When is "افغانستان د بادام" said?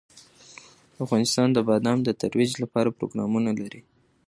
1.03-1.97